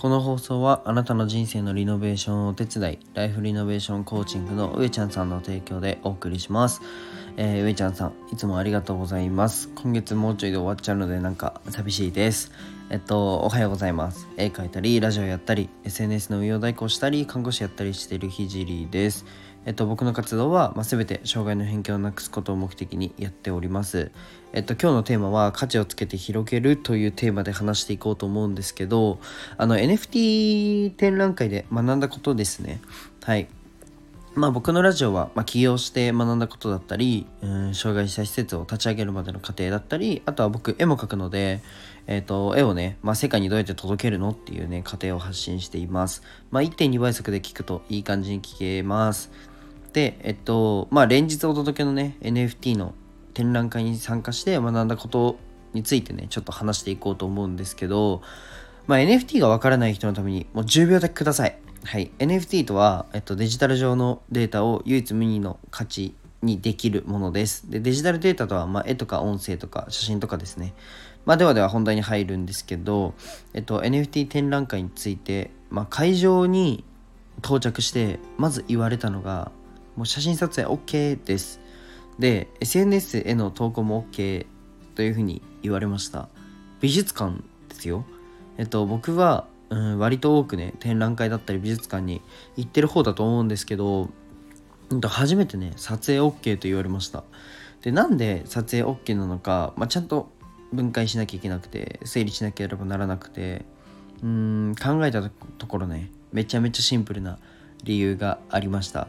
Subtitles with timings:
[0.00, 6.80] この放送はあなたの人生のリノベーションをお手伝いライフリノベーションコーチングの上ちゃんさんの提供でお送りします。
[7.36, 9.68] えー、上ちゃんさんいつもありがとうございます。
[9.74, 12.50] 今月もうちょいで終わっちゃうのでなんか寂しいです。
[12.88, 14.26] えっとおはようございます。
[14.38, 19.26] 絵描いたりラジオやったり SNS の運用代行したり看護師やったりしているひじりです。
[19.66, 24.10] えっと、僕の活動は、まあ、全て障害の偏見をなくすことを目的にやっております。
[24.52, 29.18] えっと、今日のテーマは価値をつけて広げるというテーマで話していこうと思うんですけど、
[29.58, 32.80] あの NFT 展覧会で学んだことですね。
[33.22, 33.48] はい。
[34.34, 41.60] まあ僕のラジオは、まあ、起業して学んだことだったり、うん、障害者施設を立ち上げるまでの過程だったり、あとは僕絵も描くので、
[42.06, 46.22] えっ、ー、と、絵をね、まあ世界にどうやって届けるのっていうね、過程を発信しています。
[46.50, 49.30] まあ1.2倍速で聞くといい感じに聞けます。
[49.92, 52.94] で、えっと、まあ連日お届けのね、NFT の
[53.34, 55.38] 展覧会に参加して学んだこと
[55.72, 58.22] についてね、ちょっと話していこうと思うんですけど、
[58.86, 61.58] まあ NFT がわからない人のためにもう10秒だけください。
[61.84, 67.70] はい、NFT とは、えっと、デジタル上のデータを唯一無二の価値にできるものです。
[67.70, 70.74] でデジタルデータとは、まあ、絵とか音声とか写真とかですね。
[71.24, 73.14] まあ、ではでは本題に入るんですけど、
[73.54, 76.84] えっと、NFT 展覧会について、まあ、会場に
[77.38, 79.50] 到着してまず言われたのが
[79.96, 81.60] もう写真撮影 OK です。
[82.18, 84.46] で SNS への投稿も OK
[84.94, 86.28] というふうに言われました。
[86.80, 88.04] 美術館ですよ。
[88.58, 92.20] えっと僕はうん、割と多くね展覧会だったり美術館に
[92.56, 94.10] 行ってる方だと思うんですけど、
[94.90, 97.22] うん、初めてね撮影 OK と言われました
[97.82, 100.28] でなんで撮影 OK なのか、まあ、ちゃんと
[100.72, 103.64] 分解しなきゃいけなくて整理しなければならなくて
[104.22, 107.38] うん考えたところねめちゃめちゃシンプルな
[107.84, 109.08] 理由がありました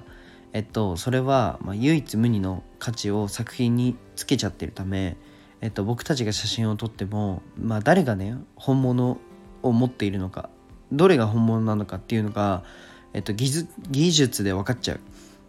[0.54, 5.18] えっとそれは、ま、唯一無二の価値を作品につけちゃってるため
[5.62, 9.20] えっと、僕たちが写真を撮っても、まあ、誰がね本物
[9.62, 10.50] を持っているのか
[10.92, 12.64] どれが本物なのかっていうのが、
[13.14, 15.00] えっと、技術で分かっちゃう、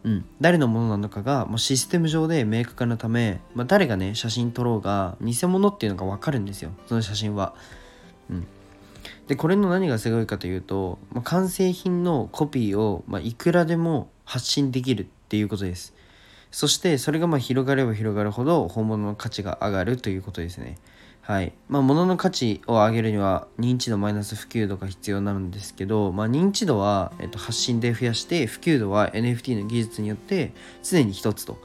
[0.04, 6.72] うん、誰のものなのかがもうシステム上で明確なため、まあ、誰がね写真撮ろうが偽物っていうのが分かるんですよ。
[6.87, 7.55] その写真は。
[8.31, 8.47] うん、
[9.26, 15.93] でこれの何がすごいかというと、まあ、完成品のコピーを、まあ、いくらでも発信できるっていうことです。
[16.50, 20.78] そしてそれがまあ広がれば広がるほど本物の価値が上がるということですね。
[21.20, 21.53] はい。
[21.69, 31.59] まあ、物の価値を上げるには認知度マイナス普及度が必要なんですけど、まあ、認知度は、えっと、発信で増やして、普及度は NFT の技術によって常に一つと。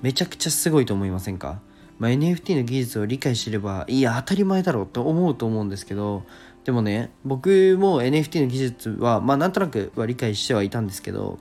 [0.00, 1.60] めちゃくちゃすごいと思いませんか、
[1.98, 6.22] まあ、NFT の技術を理解してれば、いや、当たり前だろうと思うと思うんですけど、
[6.64, 11.38] でもね、僕も NFT の技術は、まあ、なんとなくは理解してはいたんですけど、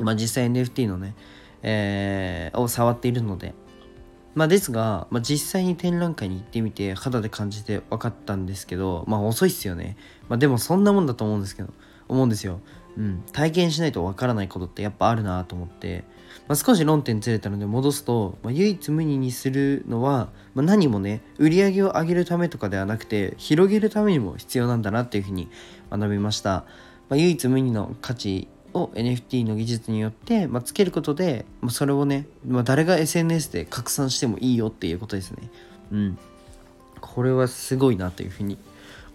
[0.00, 1.14] まあ、実際 NFT のね、
[1.62, 3.54] えー、を触っているので、
[4.34, 9.96] まあ、ですが、まあ、実際に展覧会に行ってみて肌で感じて分かったんですけどまあ遅いっすよね、
[10.28, 11.72] まあ、でもそんなもんだと思うんですけど
[12.08, 12.60] 思うんですよ、
[12.98, 16.04] うん、体験しないと分からないことってやっぱあるなと思って、
[16.48, 25.48] まあ、少し論点ずれたので戻すと、まあ、唯一無二にするのは、まあ、何もね売り上げを上げるためとかではなくて広げるためにも必要なんだなっていうふうに
[25.90, 26.50] 学びました、
[27.08, 35.48] まあ、唯一無二の価値を NFT の技術によって、まあ、つけることで、まあ、それをね、まあ、誰が SNS で拡散してもいいよっていうことですね。
[35.92, 36.18] うん。
[37.00, 38.58] これはすごいなというふうに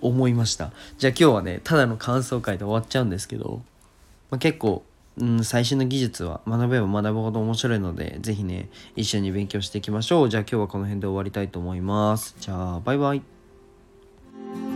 [0.02, 0.72] 思いました。
[0.98, 3.62] じゃあ今日はね、ただの感想会で終わっちゃうんですけど、
[4.32, 4.84] まあ、結構、
[5.18, 10.30] うん、最新の技術は学べば学ぶほど面白いので、ぜひね、一緒に勉強していきましょう。
[10.30, 12.36] じゃあ今日はこの辺で終わりたいと思います。
[12.40, 14.69] じゃあ、バイバイ。